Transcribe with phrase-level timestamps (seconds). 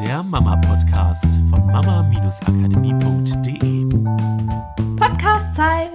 [0.00, 3.86] der Mama-Podcast von mama-akademie.de.
[4.96, 5.90] Podcast-Zeit.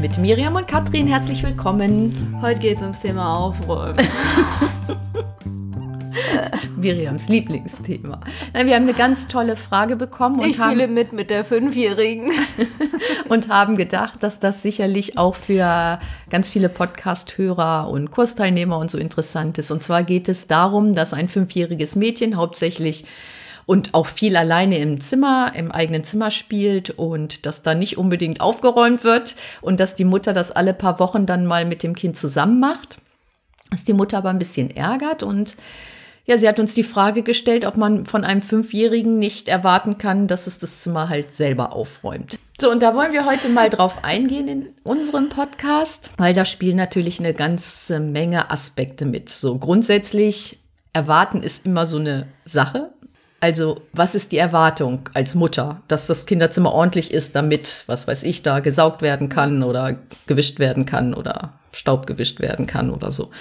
[0.00, 2.38] Mit Miriam und Katrin herzlich willkommen.
[2.40, 3.98] Heute geht es ums Thema Aufräumen.
[6.76, 8.20] Miriams Lieblingsthema.
[8.54, 12.32] Wir haben eine ganz tolle Frage bekommen und, ich fühle haben, mit mit der Fünfjährigen.
[13.28, 15.98] und haben gedacht, dass das sicherlich auch für
[16.30, 19.70] ganz viele Podcast-Hörer und Kursteilnehmer und so interessant ist.
[19.70, 23.04] Und zwar geht es darum, dass ein fünfjähriges Mädchen hauptsächlich
[23.66, 28.40] und auch viel alleine im Zimmer, im eigenen Zimmer spielt und dass da nicht unbedingt
[28.40, 32.16] aufgeräumt wird und dass die Mutter das alle paar Wochen dann mal mit dem Kind
[32.16, 32.98] zusammen macht.
[33.70, 35.56] Dass die Mutter aber ein bisschen ärgert und
[36.24, 40.28] ja, sie hat uns die Frage gestellt, ob man von einem Fünfjährigen nicht erwarten kann,
[40.28, 42.38] dass es das Zimmer halt selber aufräumt.
[42.60, 46.76] So, und da wollen wir heute mal drauf eingehen in unserem Podcast, weil da spielen
[46.76, 49.30] natürlich eine ganze Menge Aspekte mit.
[49.30, 50.60] So grundsätzlich,
[50.92, 52.92] erwarten ist immer so eine Sache.
[53.42, 58.22] Also, was ist die Erwartung als Mutter, dass das Kinderzimmer ordentlich ist, damit, was weiß
[58.22, 63.10] ich, da gesaugt werden kann oder gewischt werden kann oder Staub gewischt werden kann oder
[63.10, 63.32] so.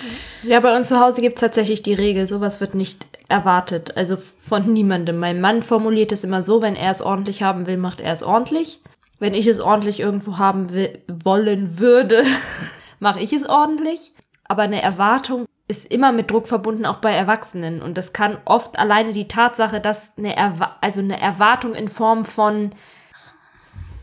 [0.41, 3.95] Ja, bei uns zu Hause gibt es tatsächlich die Regel, sowas wird nicht erwartet.
[3.95, 5.19] Also von niemandem.
[5.19, 8.23] Mein Mann formuliert es immer so, wenn er es ordentlich haben will, macht er es
[8.23, 8.80] ordentlich.
[9.19, 12.23] Wenn ich es ordentlich irgendwo haben will, wollen würde,
[12.99, 14.13] mache ich es ordentlich.
[14.45, 17.81] Aber eine Erwartung ist immer mit Druck verbunden, auch bei Erwachsenen.
[17.81, 22.25] Und das kann oft alleine die Tatsache, dass eine, Erwa also eine Erwartung in Form
[22.25, 22.73] von,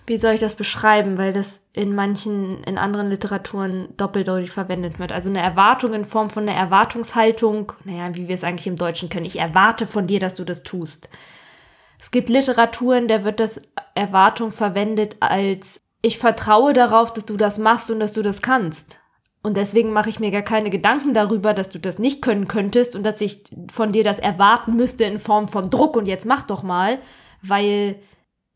[0.07, 5.13] wie soll ich das beschreiben, weil das in manchen, in anderen Literaturen doppeldeutig verwendet wird.
[5.13, 9.11] Also eine Erwartung in Form von einer Erwartungshaltung, naja, wie wir es eigentlich im Deutschen
[9.11, 9.27] können.
[9.27, 11.11] Ich erwarte von dir, dass du das tust.
[12.01, 13.61] Es gibt Literaturen, da wird das
[13.95, 19.01] Erwartung verwendet als ich vertraue darauf, dass du das machst und dass du das kannst.
[19.43, 22.97] Und deswegen mache ich mir gar keine Gedanken darüber, dass du das nicht können könntest
[22.97, 26.43] und dass ich von dir das erwarten müsste in Form von Druck und jetzt mach
[26.43, 26.99] doch mal,
[27.41, 27.97] weil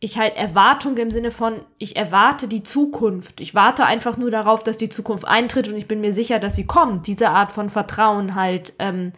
[0.00, 3.40] ich halt Erwartung im Sinne von, ich erwarte die Zukunft.
[3.40, 6.56] Ich warte einfach nur darauf, dass die Zukunft eintritt und ich bin mir sicher, dass
[6.56, 7.06] sie kommt.
[7.06, 9.12] Diese Art von Vertrauen halt ähm,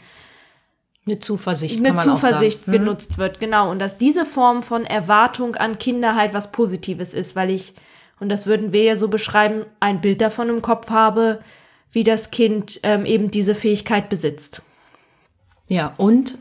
[1.07, 2.79] eine Zuversicht, eine kann man Zuversicht auch sagen.
[2.79, 3.71] genutzt wird, genau.
[3.71, 7.75] Und dass diese Form von Erwartung an Kinder halt was Positives ist, weil ich,
[8.21, 11.41] und das würden wir ja so beschreiben, ein Bild davon im Kopf habe,
[11.95, 14.61] wie das Kind ähm, eben diese Fähigkeit besitzt.
[15.69, 16.37] Ja, und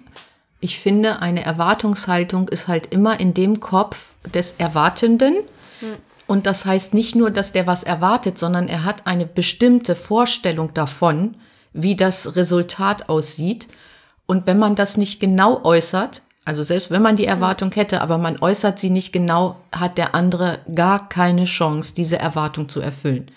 [0.60, 5.36] ich finde, eine Erwartungshaltung ist halt immer in dem Kopf des Erwartenden.
[6.26, 10.74] Und das heißt nicht nur, dass der was erwartet, sondern er hat eine bestimmte Vorstellung
[10.74, 11.36] davon,
[11.74, 13.68] wie das Resultat aussieht.
[14.26, 18.18] Und wenn man das nicht genau äußert, also selbst wenn man die Erwartung hätte, aber
[18.18, 23.28] man äußert sie nicht genau, hat der andere gar keine Chance, diese Erwartung zu erfüllen.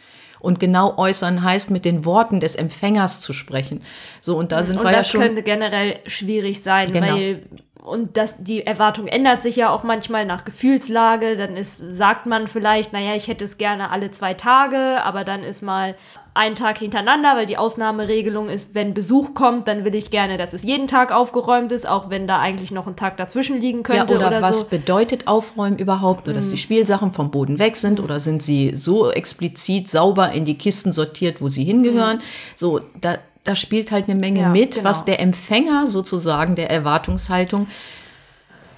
[0.47, 3.83] Und genau äußern heißt, mit den Worten des Empfängers zu sprechen.
[4.21, 5.21] So, und da sind Und wir ja das schon.
[5.21, 7.15] könnte generell schwierig sein, Genau.
[7.17, 7.43] weil
[7.83, 11.37] und das, die Erwartung ändert sich ja auch manchmal nach Gefühlslage.
[11.37, 15.45] Dann ist, sagt man vielleicht, naja, ich hätte es gerne alle zwei Tage, aber dann
[15.45, 15.95] ist mal
[16.37, 20.53] ein Tag hintereinander, weil die Ausnahmeregelung ist, wenn Besuch kommt, dann will ich gerne, dass
[20.53, 23.83] es jeden Tag aufgeräumt ist, auch wenn da eigentlich noch ein Tag dazwischen liegen Ja,
[23.83, 24.65] könnte oder, oder, was so.
[24.67, 24.71] Mhm.
[24.71, 26.27] bedeutet Aufräumen überhaupt?
[26.27, 30.45] Nur, dass die Spielsachen vom Boden weg sind oder sind sie so explizit sauber in
[30.45, 32.21] die Kisten sortiert, wo sie hingehören?
[32.55, 34.45] So, da, da spielt halt eine Menge Mhm.
[34.45, 34.85] Ja, mit, genau.
[34.85, 37.67] was der Empfänger sozusagen der Erwartungshaltung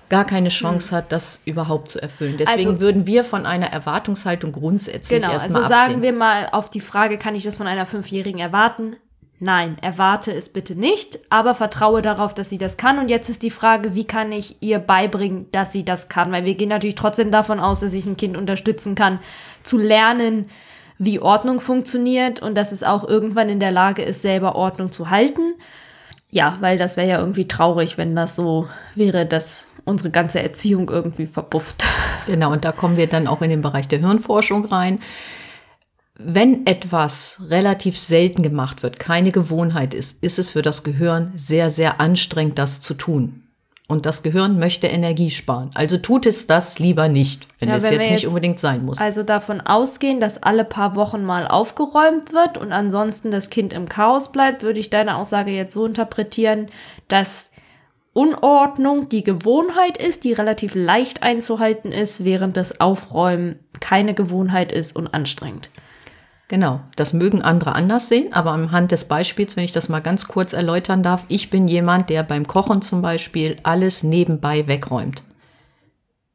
[0.09, 2.37] gar keine Chance hat, das überhaupt zu erfüllen.
[2.39, 2.69] Deswegen Mhm.
[2.69, 5.89] Also- würden wir von einer Erwartungshaltung grundsätzlich Genau, erstmal also absehen.
[5.91, 8.97] sagen wir mal auf die Frage, kann ich das von einer Fünfjährigen erwarten?
[9.41, 12.99] Nein, erwarte es bitte nicht, aber vertraue darauf, dass sie das kann.
[12.99, 16.33] Und jetzt ist die Frage, wie kann ich ihr beibringen, dass sie das kann?
[16.33, 19.21] Weil wir gehen natürlich trotzdem davon aus, dass ich ein Kind unterstützen kann,
[19.63, 20.51] zu lernen,
[20.99, 25.11] wie Ordnung funktioniert und dass es auch irgendwann in der Lage ist, selber Ordnung zu
[25.11, 25.55] halten.
[26.31, 30.89] Ja, weil das wäre ja irgendwie traurig, wenn das so wäre, dass unsere ganze Erziehung
[30.89, 31.85] irgendwie verpufft.
[32.27, 34.99] Genau, und da kommen wir dann auch in den Bereich der Hirnforschung rein.
[36.19, 41.71] Wenn etwas relativ selten gemacht wird, keine Gewohnheit ist, ist es für das Gehirn sehr,
[41.71, 43.49] sehr anstrengend, das zu tun.
[43.91, 45.71] Und das Gehirn möchte Energie sparen.
[45.73, 48.85] Also tut es das lieber nicht, wenn Ja, es wenn jetzt nicht jetzt unbedingt sein
[48.85, 48.99] muss.
[48.99, 53.89] Also davon ausgehen, dass alle paar Wochen mal aufgeräumt wird und ansonsten das Kind im
[53.89, 56.67] Chaos bleibt, würde ich deine Aussage jetzt so interpretieren,
[57.09, 57.51] dass
[58.19, 64.97] Unordnung die Gewohnheit ist, die relativ leicht einzuhalten ist, während das Aufräumen keine Gewohnheit ist
[64.97, 65.71] und anstrengend.
[66.49, 70.27] Genau, das mögen andere anders sehen, aber anhand des Beispiels, wenn ich das mal ganz
[70.27, 75.23] kurz erläutern darf, ich bin jemand, der beim Kochen zum Beispiel alles nebenbei wegräumt.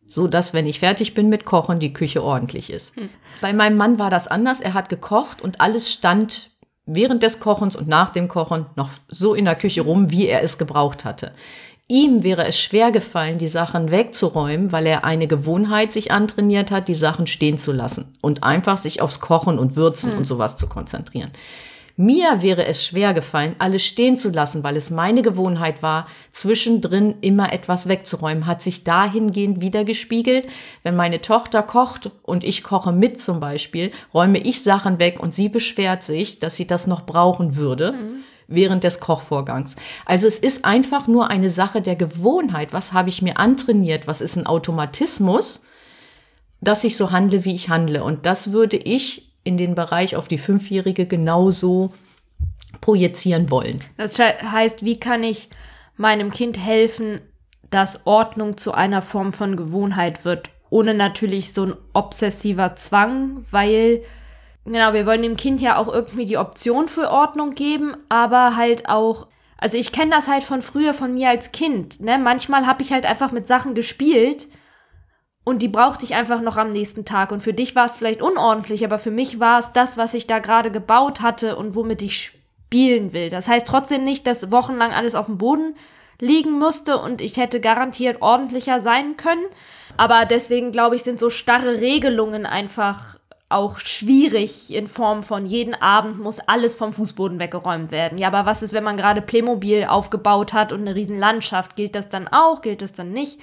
[0.08, 2.96] So dass, wenn ich fertig bin mit Kochen, die Küche ordentlich ist.
[3.42, 4.62] Bei meinem Mann war das anders.
[4.62, 6.52] Er hat gekocht und alles stand
[6.86, 10.44] während des Kochens und nach dem Kochen noch so in der Küche rum, wie er
[10.44, 11.34] es gebraucht hatte.
[11.94, 16.88] Ihm wäre es schwer gefallen, die Sachen wegzuräumen, weil er eine Gewohnheit sich antrainiert hat,
[16.88, 20.68] die Sachen stehen zu lassen und einfach sich aufs Kochen und Würzen und sowas zu
[20.68, 21.30] konzentrieren.
[21.96, 27.14] Mir wäre es schwer gefallen, alles stehen zu lassen, weil es meine Gewohnheit war, zwischendrin
[27.22, 28.48] immer etwas wegzuräumen.
[28.48, 30.48] Hat sich dahingehend wiedergespiegelt.
[30.82, 35.36] Wenn meine Tochter kocht und ich koche mit zum Beispiel, räume ich Sachen weg und
[35.36, 37.94] sie beschwert sich, dass sie das noch brauchen würde.
[38.48, 39.76] Während des Kochvorgangs.
[40.06, 42.74] Also es ist einfach nur eine Sache der Gewohnheit.
[42.74, 44.08] Was habe ich mir antrainiert?
[44.08, 45.64] Was ist ein Automatismus,
[46.62, 48.04] dass ich so handle, wie ich handle?
[48.04, 51.94] Und das würde ich in den Bereich auf die Fünfjährige genauso
[52.82, 53.82] projizieren wollen.
[53.98, 55.50] Das heißt, wie kann ich
[55.96, 57.22] meinem Kind helfen,
[57.70, 64.02] dass Ordnung zu einer Form von Gewohnheit wird, ohne natürlich so ein obsessiver Zwang, weil
[64.66, 68.90] genau, wir wollen dem Kind ja auch irgendwie die Option für Ordnung geben, aber halt
[68.90, 69.28] auch
[69.64, 72.18] also ich kenne das halt von früher von mir als Kind, ne?
[72.18, 74.50] Manchmal habe ich halt einfach mit Sachen gespielt
[75.46, 77.32] und die brauchte ich einfach noch am nächsten Tag.
[77.32, 80.28] Und für dich war es vielleicht unordentlich, aber für mich war es das, was ich
[80.28, 83.30] da gerade gebaut hatte und womit ich spielen will.
[83.30, 85.76] Das heißt trotzdem nicht, dass wochenlang alles auf dem Boden
[86.20, 89.46] liegen musste und ich hätte garantiert ordentlicher sein können.
[89.96, 93.18] Aber deswegen glaube ich, sind so starre Regelungen einfach
[93.50, 98.18] auch schwierig in Form von jeden Abend muss alles vom Fußboden weggeräumt werden.
[98.18, 101.76] Ja, aber was ist, wenn man gerade Playmobil aufgebaut hat und eine riesen Landschaft?
[101.76, 102.62] Gilt das dann auch?
[102.62, 103.40] Gilt das dann nicht?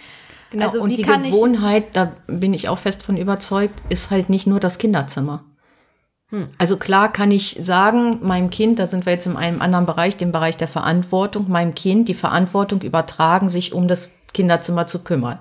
[0.51, 4.47] Genau, Also, und die Gewohnheit, da bin ich auch fest von überzeugt, ist halt nicht
[4.49, 5.45] nur das Kinderzimmer.
[6.59, 10.17] Also klar kann ich sagen, meinem Kind, da sind wir jetzt in einem anderen Bereich,
[10.17, 15.41] dem Bereich der Verantwortung, meinem Kind die Verantwortung übertragen, sich um das Kinderzimmer zu kümmern.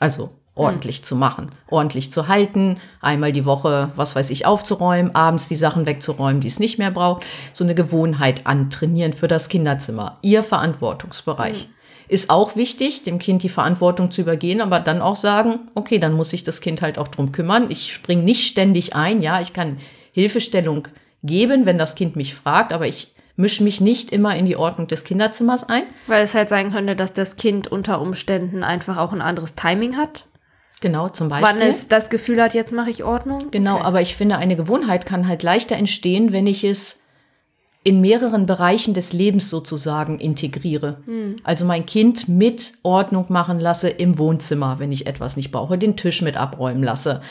[0.00, 5.48] Also ordentlich zu machen, ordentlich zu halten, einmal die Woche, was weiß ich, aufzuräumen, abends
[5.48, 7.24] die Sachen wegzuräumen, die es nicht mehr braucht.
[7.52, 10.18] So eine Gewohnheit antrainieren für das Kinderzimmer.
[10.22, 11.68] Ihr Verantwortungsbereich.
[12.08, 16.12] Ist auch wichtig, dem Kind die Verantwortung zu übergehen, aber dann auch sagen, okay, dann
[16.12, 17.70] muss sich das Kind halt auch drum kümmern.
[17.70, 19.78] Ich springe nicht ständig ein, ja, ich kann
[20.12, 20.88] Hilfestellung
[21.22, 24.88] geben, wenn das Kind mich fragt, aber ich mische mich nicht immer in die Ordnung
[24.88, 25.84] des Kinderzimmers ein.
[26.06, 29.96] Weil es halt sein könnte, dass das Kind unter Umständen einfach auch ein anderes Timing
[29.96, 30.26] hat.
[30.82, 31.48] Genau, zum Beispiel.
[31.48, 33.50] Wann es das Gefühl hat, jetzt mache ich Ordnung.
[33.50, 33.84] Genau, Okay.
[33.84, 36.98] aber ich finde, eine Gewohnheit kann halt leichter entstehen, wenn ich es
[37.84, 40.98] in mehreren Bereichen des Lebens sozusagen integriere.
[41.42, 45.96] Also mein Kind mit Ordnung machen lasse im Wohnzimmer, wenn ich etwas nicht brauche, den
[45.96, 47.22] Tisch mit abräumen lasse,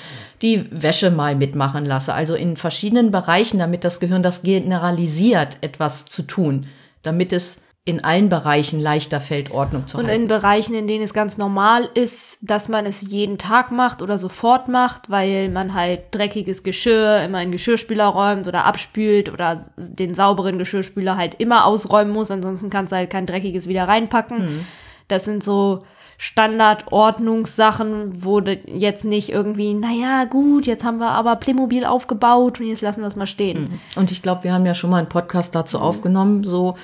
[0.41, 2.13] die Wäsche mal mitmachen lasse.
[2.13, 6.67] Also in verschiedenen Bereichen, damit das Gehirn das generalisiert, etwas zu tun,
[7.01, 10.21] damit es in allen Bereichen leichter fällt, Ordnung zu Und halten.
[10.21, 14.19] in Bereichen, in denen es ganz normal ist, dass man es jeden Tag macht oder
[14.19, 20.13] sofort macht, weil man halt dreckiges Geschirr immer in Geschirrspüler räumt oder abspült oder den
[20.13, 24.63] sauberen Geschirrspüler halt immer ausräumen muss, ansonsten kannst du halt kein dreckiges wieder reinpacken.
[25.07, 25.83] Das sind so
[26.19, 32.67] Standardordnungssachen, wo du jetzt nicht irgendwie, naja, gut, jetzt haben wir aber Playmobil aufgebaut und
[32.67, 33.81] jetzt lassen wir es mal stehen.
[33.95, 36.75] Und ich glaube, wir haben ja schon mal einen Podcast dazu aufgenommen, so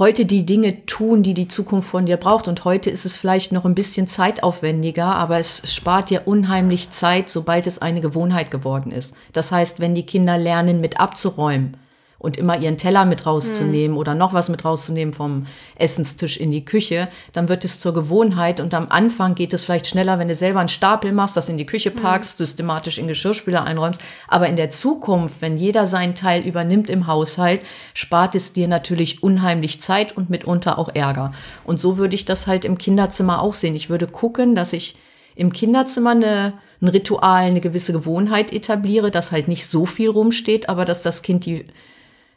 [0.00, 2.48] heute die Dinge tun, die die Zukunft von dir braucht.
[2.48, 7.28] Und heute ist es vielleicht noch ein bisschen zeitaufwendiger, aber es spart dir unheimlich Zeit,
[7.30, 9.14] sobald es eine Gewohnheit geworden ist.
[9.32, 11.76] Das heißt, wenn die Kinder lernen, mit abzuräumen
[12.20, 15.46] und immer ihren Teller mit rauszunehmen oder noch was mit rauszunehmen vom
[15.76, 19.86] Essenstisch in die Küche, dann wird es zur Gewohnheit und am Anfang geht es vielleicht
[19.86, 23.64] schneller, wenn du selber einen Stapel machst, das in die Küche packst, systematisch in Geschirrspüler
[23.64, 24.02] einräumst.
[24.28, 27.62] Aber in der Zukunft, wenn jeder seinen Teil übernimmt im Haushalt,
[27.94, 31.32] spart es dir natürlich unheimlich Zeit und mitunter auch Ärger.
[31.64, 33.74] Und so würde ich das halt im Kinderzimmer auch sehen.
[33.74, 34.96] Ich würde gucken, dass ich
[35.36, 36.52] im Kinderzimmer eine,
[36.82, 41.22] ein Ritual, eine gewisse Gewohnheit etabliere, dass halt nicht so viel rumsteht, aber dass das
[41.22, 41.64] Kind die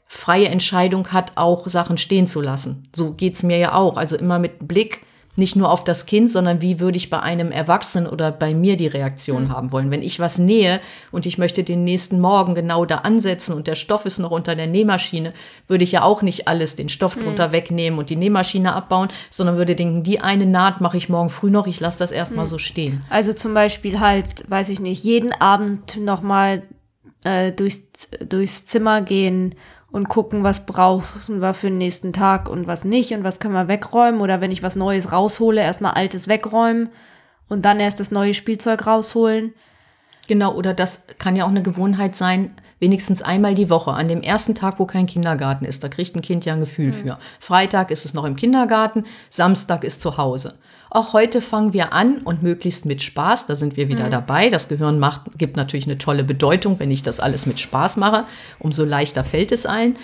[0.08, 2.84] freie Entscheidung hat, auch Sachen stehen zu lassen.
[2.96, 3.98] So geht's mir ja auch.
[3.98, 5.02] Also immer mit Blick
[5.36, 8.78] nicht nur auf das Kind, sondern wie würde ich bei einem Erwachsenen oder bei mir
[8.78, 9.90] die Reaktion haben wollen.
[9.90, 10.80] Wenn ich was nähe
[11.12, 14.56] und ich möchte den nächsten Morgen genau da ansetzen und der Stoff ist noch unter
[14.56, 15.34] der Nähmaschine,
[15.68, 19.58] würde ich ja auch nicht alles den Stoff drunter wegnehmen und die Nähmaschine abbauen, sondern
[19.58, 22.60] würde denken, die eine Naht mache ich morgen früh noch, ich lasse das erstmal so
[22.60, 23.04] stehen.
[23.10, 26.62] Also zum Beispiel halt, weiß ich nicht, jeden Abend nochmal
[27.24, 29.56] äh, durchs, durchs Zimmer gehen
[29.94, 33.54] und gucken, was brauchen wir für den nächsten Tag und was nicht und was können
[33.54, 34.22] wir wegräumen.
[34.22, 36.90] Oder wenn ich was Neues raushole, erstmal Altes wegräumen
[37.48, 39.54] und dann erst das neue Spielzeug rausholen.
[40.28, 44.24] Genau, oder das kann ja auch eine Gewohnheit sein, wenigstens einmal die Woche, an dem
[44.24, 45.84] ersten Tag, wo kein Kindergarten ist.
[45.84, 47.20] Da kriegt ein Kind ja ein Gefühl für.
[47.40, 50.58] Freitag ist es noch im Kindergarten, Samstag ist zu Hause.
[50.96, 54.52] Auch heute fangen wir an und möglichst mit Spaß, da sind wir wieder dabei.
[54.52, 58.26] Das Gehirn macht, gibt natürlich eine tolle Bedeutung, wenn ich das alles mit Spaß mache.
[58.60, 59.98] Umso leichter fällt es allen.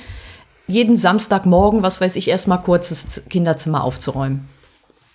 [0.65, 4.49] Jeden Samstagmorgen, was weiß ich, erstmal kurz das Kinderzimmer aufzuräumen.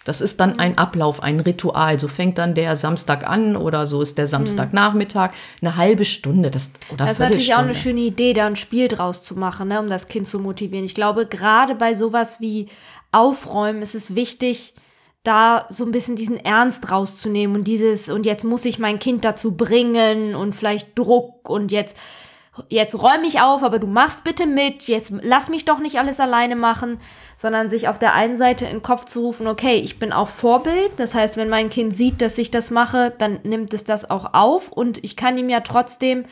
[0.04, 1.99] Das ist dann ein Ablauf, ein Ritual.
[1.99, 5.33] So fängt dann der Samstag an oder so ist der Samstagnachmittag.
[5.61, 8.87] Eine halbe Stunde das, oder Das ist natürlich auch eine schöne Idee, da ein Spiel
[8.87, 10.85] draus zu machen, ne, um das Kind zu motivieren.
[10.85, 12.69] Ich glaube, gerade bei sowas wie
[13.11, 14.75] Aufräumen ist es wichtig,
[15.25, 19.25] da so ein bisschen diesen Ernst rauszunehmen und dieses, und jetzt muss ich mein Kind
[19.25, 21.97] dazu bringen und vielleicht Druck und jetzt,
[22.69, 26.21] jetzt räume ich auf, aber du machst bitte mit, jetzt lass mich doch nicht alles
[26.21, 27.00] alleine machen,
[27.38, 30.28] sondern sich auf der einen Seite in den Kopf zu rufen, okay, ich bin auch
[30.28, 34.09] Vorbild, das heißt, wenn mein Kind sieht, dass ich das mache, dann nimmt es das
[34.11, 36.26] auch auf und ich kann ihm ja trotzdem,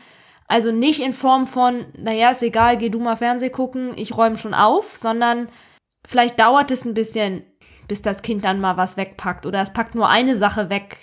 [0.47, 4.37] also nicht in Form von, naja, ist egal, geh du mal Fernseh gucken, ich räume
[4.37, 5.49] schon auf, sondern
[6.05, 7.43] vielleicht dauert es ein bisschen,
[7.87, 10.97] bis das Kind dann mal was wegpackt oder es packt nur eine Sache weg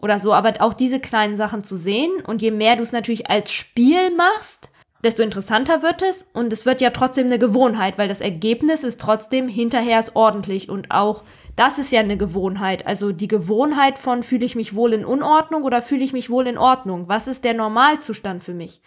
[0.00, 0.32] oder so.
[0.32, 4.14] Aber auch diese kleinen Sachen zu sehen und je mehr du es natürlich als Spiel
[4.14, 4.70] machst,
[5.04, 9.00] desto interessanter wird es und es wird ja trotzdem eine Gewohnheit, weil das Ergebnis ist
[9.00, 11.22] trotzdem hinterher ist ordentlich und auch
[11.54, 12.86] das ist ja eine Gewohnheit.
[12.86, 16.46] Also die Gewohnheit von fühle ich mich wohl in Unordnung oder fühle ich mich wohl
[16.46, 17.08] in Ordnung?
[17.08, 18.80] Was ist der Normalzustand für mich?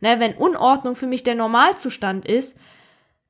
[0.00, 2.58] Ne, wenn Unordnung für mich der Normalzustand ist,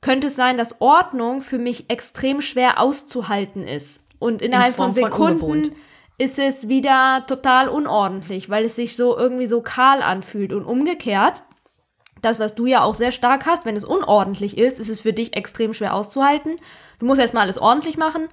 [0.06, 4.00] könnte es sein, dass Ordnung für mich extrem schwer auszuhalten ist.
[4.20, 5.72] Und innerhalb In von von Sekunden ungewohnt.
[6.16, 10.52] ist es wieder total unordentlich, weil es sich so irgendwie so kahl anfühlt.
[10.52, 11.42] Und umgekehrt,
[12.22, 15.12] das, was du ja auch sehr stark hast, wenn es unordentlich ist, ist es für
[15.12, 16.60] dich extrem schwer auszuhalten.
[17.00, 18.28] Du musst erstmal alles ordentlich machen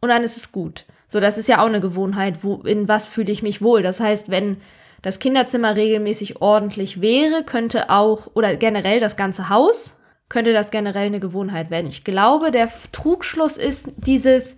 [0.00, 0.86] und dann ist es gut.
[1.08, 3.82] So, das ist ja auch eine Gewohnheit, wo, in was fühle ich mich wohl.
[3.82, 4.62] Das heißt, wenn
[5.02, 9.95] das Kinderzimmer regelmäßig ordentlich wäre, könnte auch, oder generell das ganze Haus,
[10.28, 11.86] könnte das generell eine Gewohnheit werden.
[11.86, 14.56] Ich glaube, der Trugschluss ist dieses,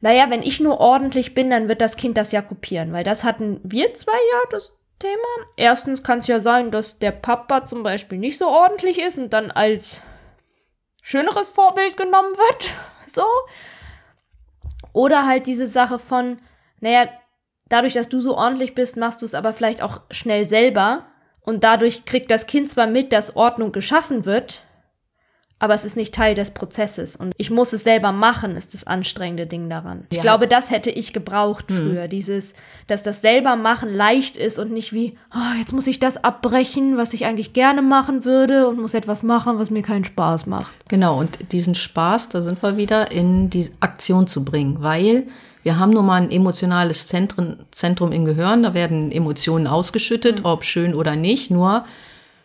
[0.00, 3.24] naja, wenn ich nur ordentlich bin, dann wird das Kind das ja kopieren, weil das
[3.24, 5.48] hatten wir zwei ja das Thema.
[5.56, 9.32] Erstens kann es ja sein, dass der Papa zum Beispiel nicht so ordentlich ist und
[9.32, 10.00] dann als
[11.02, 12.70] schöneres Vorbild genommen wird.
[13.06, 13.22] So.
[14.92, 16.38] Oder halt diese Sache von,
[16.80, 17.06] naja,
[17.68, 21.06] dadurch, dass du so ordentlich bist, machst du es aber vielleicht auch schnell selber.
[21.44, 24.62] Und dadurch kriegt das Kind zwar mit, dass Ordnung geschaffen wird,
[25.60, 27.16] aber es ist nicht Teil des Prozesses.
[27.16, 30.06] Und ich muss es selber machen, ist das anstrengende Ding daran.
[30.10, 30.22] Ich Ja.
[30.22, 32.08] glaube, das hätte ich gebraucht früher.
[32.08, 32.54] Dieses,
[32.86, 36.96] dass das selber machen leicht ist und nicht wie, oh, jetzt muss ich das abbrechen,
[36.98, 40.72] was ich eigentlich gerne machen würde und muss etwas machen, was mir keinen Spaß macht.
[40.88, 45.28] Genau, und diesen Spaß, da sind wir wieder, in die Aktion zu bringen, weil
[45.64, 50.62] wir haben nun mal ein emotionales Zentrum, Zentrum im Gehirn, da werden Emotionen ausgeschüttet, ob
[50.62, 51.84] schön oder nicht, nur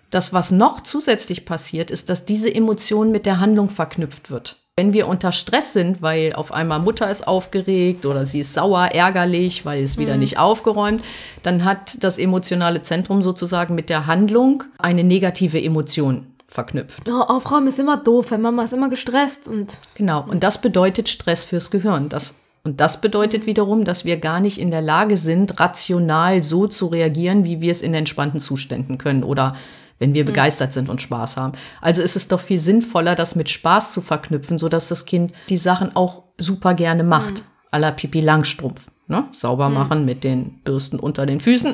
[0.09, 4.55] das, was noch zusätzlich passiert, ist, dass diese Emotion mit der Handlung verknüpft wird.
[4.77, 8.85] Wenn wir unter Stress sind, weil auf einmal Mutter ist aufgeregt oder sie ist sauer,
[8.93, 11.03] ärgerlich, weil es wieder nicht aufgeräumt,
[11.43, 17.03] dann hat das emotionale Zentrum sozusagen mit der Handlung eine negative Emotion verknüpft.
[17.09, 21.09] Oh, Aufräumen ist immer doof, weil Mama ist immer gestresst und Genau, und das bedeutet
[21.09, 22.07] Stress fürs Gehirn.
[22.07, 22.35] Das,
[22.69, 26.85] und das bedeutet wiederum, dass wir gar nicht in der Lage sind, rational so zu
[26.85, 29.55] reagieren, wie wir es in entspannten Zuständen können oder
[29.97, 31.53] wenn wir begeistert sind und Spaß haben.
[31.81, 35.57] Also ist es doch viel sinnvoller, das mit Spaß zu verknüpfen, sodass das Kind die
[35.57, 37.43] Sachen auch super gerne macht.
[37.71, 38.91] À la Pipi Langstrumpf.
[39.07, 39.25] Ne?
[39.31, 41.73] Sauber machen mit den Bürsten unter den Füßen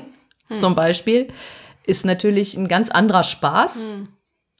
[0.57, 1.27] zum Beispiel.
[1.85, 3.95] Ist natürlich ein ganz anderer Spaß,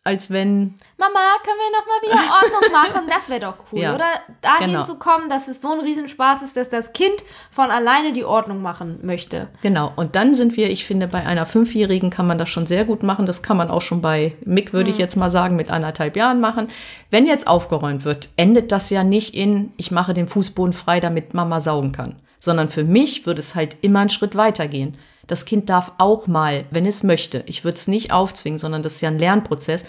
[0.06, 3.10] als wenn Mama, können wir noch mal wieder Ordnung machen?
[3.10, 4.06] Das wäre doch cool, Ja, oder?
[4.42, 4.84] Dahin genau.
[4.84, 7.16] zu kommen, dass es so ein Riesenspaß ist, dass das Kind
[7.50, 9.48] von alleine die Ordnung machen möchte.
[9.64, 12.86] Genau, und dann sind wir, ich finde, bei einer Fünfjährigen kann man das schon sehr
[12.86, 13.26] gut machen.
[13.26, 16.40] Das kann man auch schon bei Mick, würde ich jetzt mal sagen, mit anderthalb Jahren
[16.40, 16.68] machen.
[17.10, 21.34] Wenn jetzt aufgeräumt wird, endet das ja nicht in, ich mache den Fußboden frei, damit
[21.34, 22.22] Mama saugen kann.
[22.38, 24.96] Sondern für mich würde es halt immer einen Schritt weitergehen.
[25.28, 28.96] Das Kind darf auch mal, wenn es möchte, ich würde es nicht aufzwingen, sondern das
[28.96, 29.86] ist ja ein Lernprozess,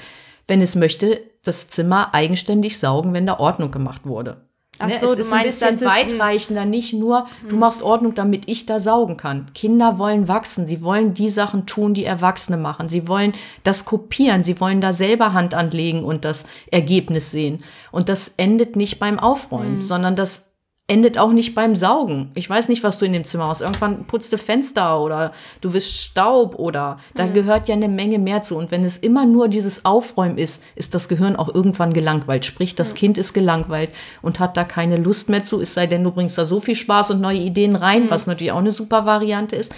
[0.49, 4.43] wenn es möchte, das Zimmer eigenständig saugen, wenn da Ordnung gemacht wurde.
[4.79, 6.11] Ach Ne, so, es du ist ein meinst, bisschen ein- Hm.
[6.19, 9.47] weitreichender, nicht nur, du machst Ordnung, damit ich da saugen kann.
[9.55, 12.91] Kinder wollen wachsen, sie wollen die Sachen tun, die Erwachsene machen.
[12.91, 13.33] Sie wollen
[13.65, 17.65] das kopieren, sie wollen da selber Hand anlegen und das Ergebnis sehen.
[17.91, 19.21] Und das endet nicht beim Hm.
[19.21, 20.46] Aufräumen, sondern das
[20.89, 22.31] endet auch nicht beim Saugen.
[22.35, 23.61] Ich weiß nicht, was du in dem Zimmer hast.
[23.61, 28.43] Irgendwann putzt du Fenster oder du wischst Staub oder da gehört ja eine Menge mehr
[28.43, 28.57] zu.
[28.57, 32.45] Und wenn es immer nur dieses Aufräumen ist, ist das Gehirn auch irgendwann gelangweilt.
[32.45, 33.91] Sprich, das Kind ist gelangweilt
[34.23, 36.77] und hat da keine Lust mehr zu, es sei denn, du bringst da so viel
[36.77, 39.75] Spaß und neue Ideen rein, was natürlich auch eine super Variante ist.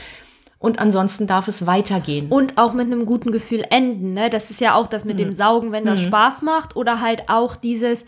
[0.59, 2.29] Und ansonsten darf es weitergehen.
[2.29, 4.29] Und auch mit einem guten Gefühl enden, ne?
[4.29, 6.75] Das ist ja auch das mit dem Saugen, wenn das Spaß macht.
[6.75, 8.05] Oder halt auch dieses,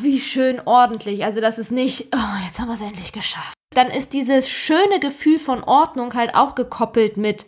[0.00, 1.24] wie schön ordentlich.
[1.24, 3.54] Also, das ist nicht, oh, jetzt haben wir es endlich geschafft.
[3.74, 7.46] Dann ist dieses schöne Gefühl von Ordnung halt auch gekoppelt mit,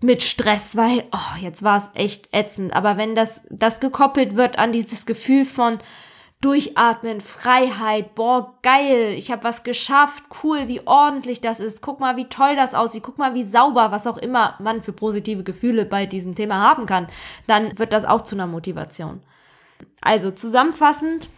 [0.00, 2.74] mit Stress, weil, oh, jetzt war es echt ätzend.
[2.74, 5.78] Aber wenn das, das gekoppelt wird an dieses Gefühl von,
[6.44, 12.18] Durchatmen, Freiheit, boah, geil, ich habe was geschafft, cool, wie ordentlich das ist, guck mal,
[12.18, 15.86] wie toll das aussieht, guck mal, wie sauber, was auch immer man für positive Gefühle
[15.86, 17.08] bei diesem Thema haben kann,
[17.46, 19.22] dann wird das auch zu einer Motivation.
[20.02, 21.30] Also zusammenfassend,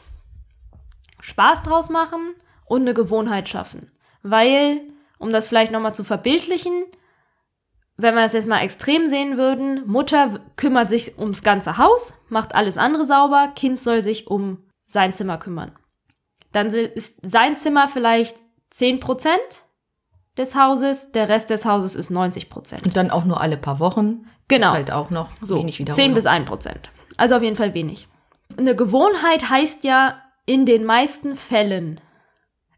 [1.26, 2.34] Spaß draus machen
[2.66, 3.90] und eine Gewohnheit schaffen.
[4.22, 4.80] Weil,
[5.18, 6.84] um das vielleicht nochmal zu verbildlichen,
[7.96, 12.54] wenn wir das jetzt mal extrem sehen würden, Mutter kümmert sich ums ganze Haus, macht
[12.54, 15.72] alles andere sauber, Kind soll sich um sein Zimmer kümmern.
[16.52, 18.36] Dann ist sein Zimmer vielleicht
[18.72, 19.26] 10%
[20.36, 22.84] des Hauses, der Rest des Hauses ist 90%.
[22.84, 24.26] Und dann auch nur alle paar Wochen.
[24.46, 24.68] Genau.
[24.68, 26.14] Ist halt auch noch So, wenig 10 Wiederholung.
[26.14, 26.76] bis 1%.
[27.16, 28.06] Also auf jeden Fall wenig.
[28.56, 32.00] Eine Gewohnheit heißt ja, in den meisten Fällen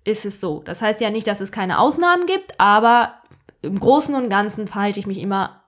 [0.05, 0.63] ist es so.
[0.65, 3.15] Das heißt ja nicht, dass es keine Ausnahmen gibt, aber
[3.63, 5.63] im Großen und Ganzen verhalte ich mich immer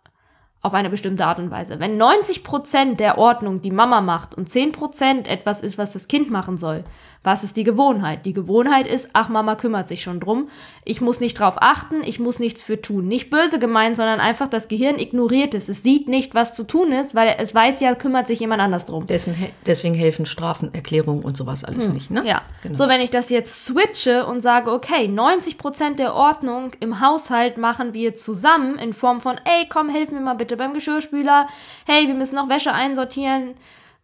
[0.63, 1.81] auf eine bestimmte Art und Weise.
[1.81, 6.59] Wenn 90% der Ordnung die Mama macht und 10% etwas ist, was das Kind machen
[6.59, 6.85] soll,
[7.23, 8.25] was ist die Gewohnheit?
[8.25, 10.49] Die Gewohnheit ist, ach, Mama kümmert sich schon drum.
[10.87, 13.09] Ich muss nicht drauf achten, ich muss nichts für tun.
[13.09, 15.69] Nicht böse gemeint, sondern einfach das Gehirn ignoriert es.
[15.69, 18.87] Es sieht nicht, was zu tun ist, weil es weiß ja, kümmert sich jemand anders
[18.87, 19.07] drum.
[19.07, 19.35] Dessen,
[19.67, 22.21] deswegen helfen Strafen, Erklärungen und sowas alles nicht, ne?
[22.21, 22.43] Hm, Ja.
[22.63, 22.77] Genau.
[22.77, 27.93] So, wenn ich das jetzt switche und sage, okay, 90% der Ordnung im Haushalt machen
[27.93, 31.49] wir zusammen in Form von, ey, komm, helf mir mal bitte beim Geschirrspüler.
[31.87, 33.57] Hey, wir müssen noch Wäsche einsortieren.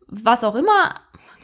[0.08, 0.94] Was auch immer.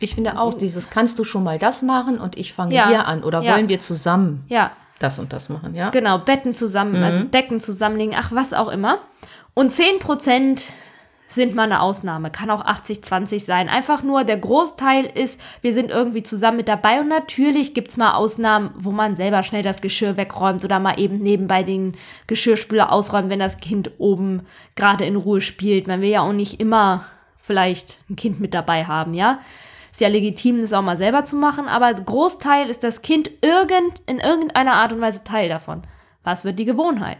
[0.02, 2.88] Ich finde auch, dieses kannst du schon mal das machen und ich fange Ja.
[2.88, 3.52] hier an oder Ja.
[3.54, 5.90] wollen wir zusammen Ja, das und das machen, ja?
[5.90, 8.98] genau, Betten zusammen, also Decken zusammenlegen, ach, was auch immer.
[9.54, 10.64] Und 10%
[11.28, 12.30] sind mal eine Ausnahme.
[12.30, 13.68] Kann auch 80-20 sein.
[13.70, 18.12] Einfach nur der Großteil ist, wir sind irgendwie zusammen mit dabei und natürlich gibt's mal
[18.12, 21.94] Ausnahmen, wo man selber schnell das Geschirr wegräumt oder mal eben nebenbei den
[22.26, 24.42] Geschirrspüler ausräumt, wenn das Kind oben
[24.76, 25.86] gerade in Ruhe spielt.
[25.86, 27.06] Man will ja auch nicht immer
[27.40, 29.38] vielleicht ein Kind mit dabei haben, ja.
[29.92, 34.00] Ist ja legitim, das auch mal selber zu machen, aber Großteil ist das Kind irgend,
[34.06, 35.82] in irgendeiner Art und Weise Teil davon.
[36.24, 37.18] Was wird die Gewohnheit?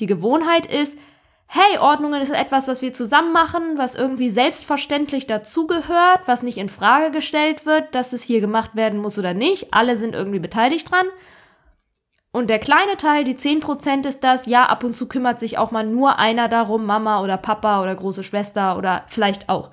[0.00, 0.98] Die Gewohnheit ist,
[1.46, 6.70] hey, Ordnungen ist etwas, was wir zusammen machen, was irgendwie selbstverständlich dazugehört, was nicht in
[6.70, 9.74] Frage gestellt wird, dass es hier gemacht werden muss oder nicht.
[9.74, 11.06] Alle sind irgendwie beteiligt dran.
[12.30, 15.70] Und der kleine Teil, die 10% ist das, ja, ab und zu kümmert sich auch
[15.70, 19.70] mal nur einer darum, Mama oder Papa oder große Schwester oder vielleicht auch.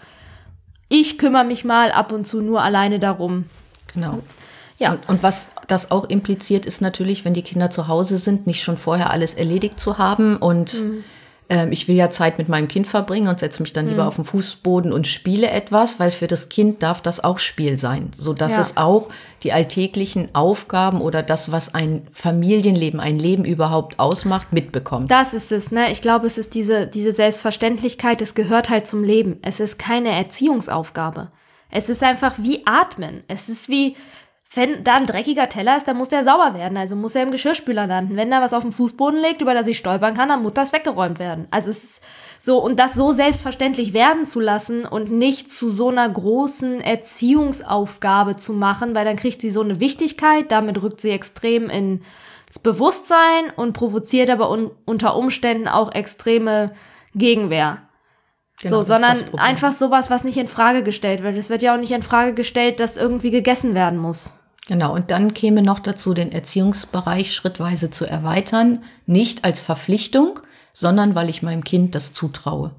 [0.88, 3.46] Ich kümmere mich mal ab und zu nur alleine darum.
[3.94, 4.22] Genau.
[4.78, 4.92] Ja.
[4.92, 8.62] Und, und was das auch impliziert, ist natürlich, wenn die Kinder zu Hause sind, nicht
[8.62, 10.38] schon vorher alles erledigt zu haben.
[10.38, 10.84] Und
[11.50, 14.16] ähm, ich will ja Zeit mit meinem Kind verbringen und setze mich dann lieber auf
[14.16, 18.54] den Fußboden und spiele etwas, weil für das Kind darf das auch Spiel sein, sodass
[18.54, 18.62] Ja.
[18.62, 19.10] es auch
[19.44, 25.12] die alltäglichen Aufgaben oder das, was ein Familienleben, ein Leben überhaupt ausmacht, mitbekommt.
[25.12, 25.92] Das ist es, ne?
[25.92, 29.38] Ich glaube, es ist diese, diese Selbstverständlichkeit, es gehört halt zum Leben.
[29.44, 31.30] Es ist keine Erziehungsaufgabe.
[31.70, 33.24] Es ist einfach wie Atmen.
[33.28, 33.96] Es ist wie,
[34.56, 36.78] wenn da ein dreckiger Teller ist, dann muss der sauber werden.
[36.78, 38.16] Also muss er im Geschirrspüler landen.
[38.16, 40.72] Wenn da was auf dem Fußboden liegt, über das ich stolpern kann, dann muss das
[40.72, 41.48] weggeräumt werden.
[41.52, 42.04] Also es ist
[42.40, 48.38] so, und das so selbstverständlich werden zu lassen und nicht zu so einer großen Erziehungsaufgabe
[48.38, 52.04] zu machen, weil dann kriegt sie so eine Wichtigkeit, damit rückt sie extrem in
[52.48, 56.72] das Bewusstsein und provoziert aber un unter Umständen auch extreme
[57.14, 57.82] Gegenwehr.
[58.62, 61.38] Genau, so, sondern einfach sowas, was nicht in Frage gestellt wird.
[61.38, 64.32] Es wird ja auch nicht in Frage gestellt, dass irgendwie gegessen werden muss.
[64.68, 70.40] Genau, und dann käme noch dazu, den Erziehungsbereich schrittweise zu erweitern, nicht als Verpflichtung,
[70.74, 72.72] sondern weil ich meinem Kind das zutraue.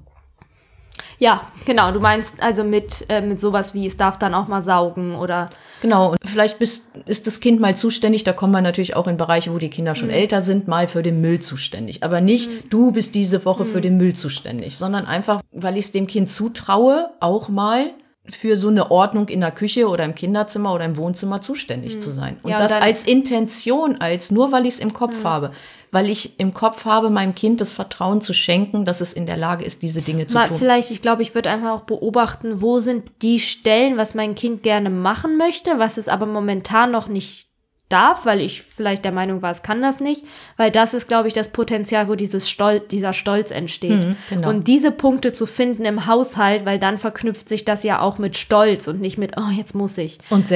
[1.19, 1.91] Ja, genau.
[1.91, 5.47] Du meinst also mit, äh, mit sowas wie, es darf dann auch mal saugen oder
[5.81, 9.17] Genau, und vielleicht bist, ist das Kind mal zuständig, da kommen wir natürlich auch in
[9.17, 12.03] Bereiche, wo die Kinder schon älter sind, mal für den Müll zuständig.
[12.03, 15.91] Aber nicht, du bist diese Woche für den Müll zuständig, sondern einfach, weil ich es
[15.91, 17.91] dem Kind zutraue, auch mal
[18.29, 22.11] für so eine Ordnung in der Küche oder im Kinderzimmer oder im Wohnzimmer zuständig zu
[22.11, 22.37] sein.
[22.43, 25.51] Und Ja, das als Intention, als nur weil ich es im Kopf habe.
[25.89, 29.37] Weil ich im Kopf habe, meinem Kind das Vertrauen zu schenken, dass es in der
[29.37, 30.57] Lage ist, diese Dinge zu mal tun.
[30.57, 34.63] vielleicht, ich glaube, ich würde einfach auch beobachten, wo sind die Stellen, was mein Kind
[34.63, 37.46] gerne machen möchte, was es aber momentan noch nicht
[37.89, 40.25] darf, weil ich vielleicht der Meinung war, es kann das nicht,
[40.57, 44.15] weil das ist, glaube ich, das Potenzial, wo dieses Stol dieser Stolz entsteht.
[44.29, 44.49] genau.
[44.49, 48.37] Und diese Punkte zu finden im Haushalt, weil dann verknüpft sich das ja auch mit
[48.37, 50.19] Stolz und nicht mit, oh, jetzt muss ich.
[50.29, 50.47] Und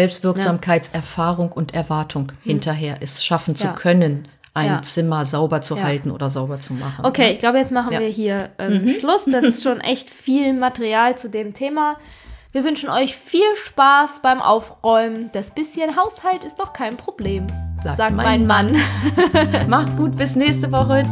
[0.62, 3.74] Selbstwirksamkeitserfahrung und Erwartung hinterher, es schaffen zu Ja.
[3.74, 4.82] können, ein Ja.
[4.82, 5.84] Zimmer sauber zu Ja.
[5.84, 7.06] halten oder sauber zu machen.
[7.06, 8.00] Okay, ich glaube, jetzt machen Ja.
[8.02, 9.24] wir hier ähm, Schluss.
[9.26, 11.96] Das ist schon echt viel Material zu dem Thema.
[12.54, 15.30] Wir wünschen euch viel Spaß beim Aufräumen.
[15.32, 17.48] Das bisschen Haushalt ist doch kein Problem,
[17.82, 18.76] Sagt sagt, mein mein Mann.
[19.70, 21.04] Macht's gut, bis nächste Woche.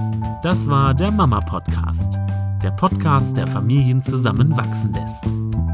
[0.43, 2.19] Das war der Mama Podcast.
[2.61, 5.27] der Podcast, der Familien zusammenwachsen lässt.